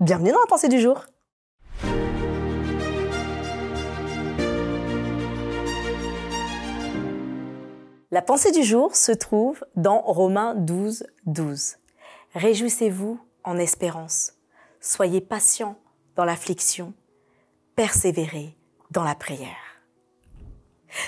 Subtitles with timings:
[0.00, 1.04] Bienvenue dans la pensée du jour.
[8.10, 11.76] La pensée du jour se trouve dans Romains 12, 12.
[12.34, 14.32] Réjouissez-vous en espérance.
[14.80, 15.76] Soyez patients
[16.20, 16.92] dans l'affliction.
[17.76, 18.54] Persévérez
[18.90, 19.80] dans la prière.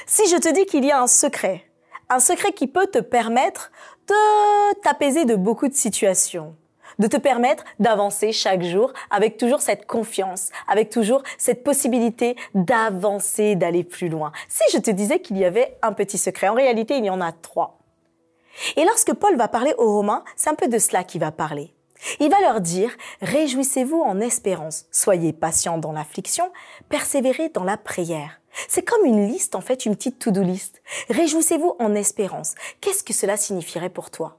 [0.07, 1.67] Si je te dis qu'il y a un secret,
[2.09, 3.73] un secret qui peut te permettre
[4.09, 6.57] de t'apaiser de beaucoup de situations,
[6.99, 13.55] de te permettre d'avancer chaque jour avec toujours cette confiance, avec toujours cette possibilité d'avancer,
[13.55, 14.33] d'aller plus loin.
[14.49, 17.21] Si je te disais qu'il y avait un petit secret, en réalité, il y en
[17.21, 17.81] a trois.
[18.77, 21.75] Et lorsque Paul va parler aux Romains, c'est un peu de cela qu'il va parler.
[22.21, 26.51] Il va leur dire, réjouissez-vous en espérance, soyez patients dans l'affliction,
[26.89, 28.41] persévérez dans la prière.
[28.69, 30.83] C'est comme une liste, en fait, une petite to-do list.
[31.09, 32.55] Réjouissez-vous en espérance.
[32.81, 34.39] Qu'est-ce que cela signifierait pour toi?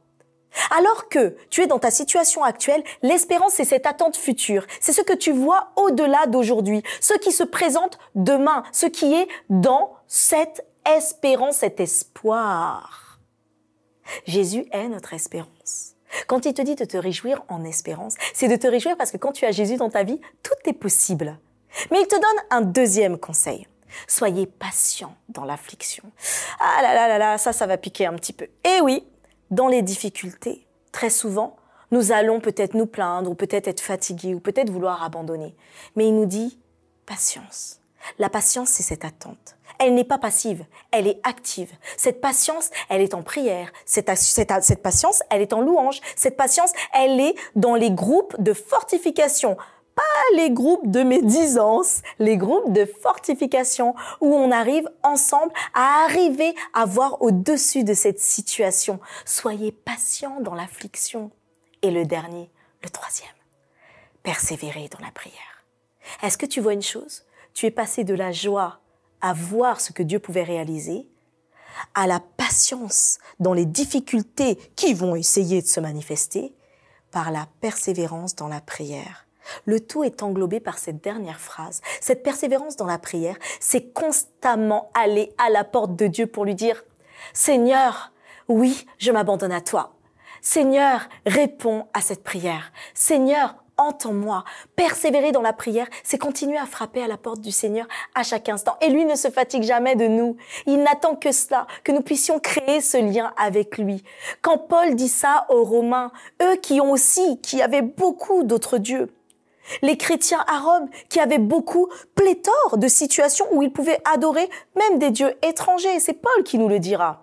[0.77, 4.67] Alors que tu es dans ta situation actuelle, l'espérance, c'est cette attente future.
[4.79, 9.27] C'est ce que tu vois au-delà d'aujourd'hui, ce qui se présente demain, ce qui est
[9.49, 13.19] dans cette espérance, cet espoir.
[14.25, 15.92] Jésus est notre espérance.
[16.27, 19.17] Quand il te dit de te réjouir en espérance, c'est de te réjouir parce que
[19.17, 21.37] quand tu as Jésus dans ta vie, tout est possible.
[21.91, 23.67] Mais il te donne un deuxième conseil.
[24.07, 26.03] Soyez patient dans l'affliction.
[26.59, 28.45] Ah là là là là, ça, ça va piquer un petit peu.
[28.45, 29.05] Et eh oui,
[29.51, 31.57] dans les difficultés, très souvent,
[31.91, 35.55] nous allons peut-être nous plaindre ou peut-être être fatigués ou peut-être vouloir abandonner.
[35.95, 36.59] Mais il nous dit
[37.05, 37.79] patience.
[38.19, 39.55] La patience, c'est cette attente.
[39.79, 41.71] Elle n'est pas passive, elle est active.
[41.97, 43.71] Cette patience, elle est en prière.
[43.85, 44.05] Cette,
[44.81, 45.99] patience, elle est en louange.
[46.15, 49.57] Cette patience, elle est dans les groupes de fortification
[49.95, 50.01] pas
[50.35, 56.85] les groupes de médisance, les groupes de fortification où on arrive ensemble à arriver à
[56.85, 58.99] voir au-dessus de cette situation.
[59.23, 61.29] Soyez patients dans l'affliction.
[61.83, 62.49] Et le dernier,
[62.81, 63.29] le troisième,
[64.23, 65.63] persévérez dans la prière.
[66.23, 67.23] Est-ce que tu vois une chose?
[67.53, 68.79] Tu es passé de la joie
[69.21, 71.07] à voir ce que Dieu pouvait réaliser
[71.95, 76.53] à la patience dans les difficultés qui vont essayer de se manifester
[77.11, 79.27] par la persévérance dans la prière.
[79.65, 81.81] Le tout est englobé par cette dernière phrase.
[82.01, 86.55] Cette persévérance dans la prière, c'est constamment aller à la porte de Dieu pour lui
[86.55, 86.83] dire,
[87.33, 88.11] Seigneur,
[88.47, 89.93] oui, je m'abandonne à toi.
[90.41, 92.71] Seigneur, réponds à cette prière.
[92.93, 94.43] Seigneur, entends-moi.
[94.75, 98.49] Persévérer dans la prière, c'est continuer à frapper à la porte du Seigneur à chaque
[98.49, 98.77] instant.
[98.81, 100.37] Et lui ne se fatigue jamais de nous.
[100.65, 104.03] Il n'attend que cela, que nous puissions créer ce lien avec lui.
[104.41, 109.09] Quand Paul dit ça aux Romains, eux qui ont aussi, qui avaient beaucoup d'autres dieux,
[109.81, 114.99] les chrétiens à Rome qui avaient beaucoup pléthore de situations où ils pouvaient adorer même
[114.99, 115.99] des dieux étrangers.
[115.99, 117.22] C'est Paul qui nous le dira.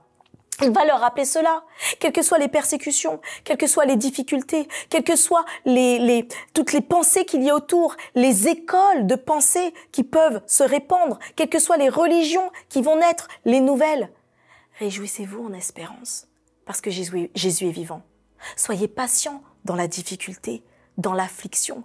[0.62, 1.65] Il va leur rappeler cela,
[1.98, 6.72] quelles que soient les persécutions, quelles que soient les difficultés, quelles que soient les, toutes
[6.72, 11.48] les pensées qu'il y a autour, les écoles de pensée qui peuvent se répandre, quelles
[11.48, 14.10] que soient les religions qui vont naître, les nouvelles.
[14.78, 16.26] Réjouissez-vous en espérance,
[16.66, 18.03] parce que Jésus, Jésus est vivant.
[18.56, 20.62] Soyez patients dans la difficulté,
[20.98, 21.84] dans l'affliction,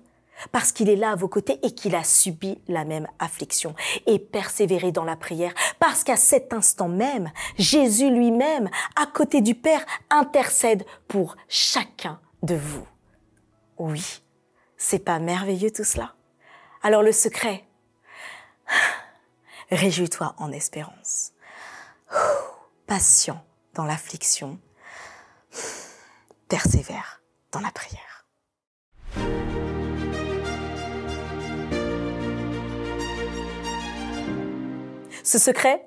[0.51, 3.75] parce qu'il est là à vos côtés et qu'il a subi la même affliction.
[4.05, 9.55] Et persévérer dans la prière, parce qu'à cet instant même, Jésus lui-même, à côté du
[9.55, 12.87] Père, intercède pour chacun de vous.
[13.77, 14.21] Oui,
[14.77, 16.15] c'est pas merveilleux tout cela?
[16.83, 17.65] Alors le secret,
[19.71, 21.31] réjouis-toi en espérance.
[22.87, 24.59] Patient dans l'affliction,
[26.47, 27.21] persévère
[27.51, 28.14] dans la prière.
[35.25, 35.83] Ce secret,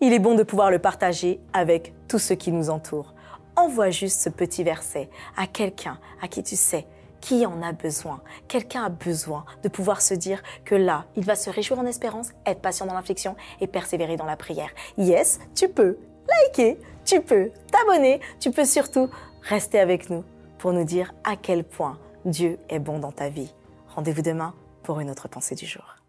[0.00, 3.14] il est bon de pouvoir le partager avec tous ceux qui nous entourent.
[3.54, 6.88] Envoie juste ce petit verset à quelqu'un à qui tu sais
[7.20, 8.20] qui en a besoin.
[8.48, 12.30] Quelqu'un a besoin de pouvoir se dire que là, il va se réjouir en espérance,
[12.44, 14.70] être patient dans l'affliction et persévérer dans la prière.
[14.98, 15.96] Yes, tu peux
[16.28, 19.08] liker, tu peux t'abonner, tu peux surtout
[19.42, 20.24] rester avec nous
[20.58, 23.54] pour nous dire à quel point Dieu est bon dans ta vie.
[23.94, 24.52] Rendez-vous demain
[24.82, 25.99] pour une autre pensée du jour.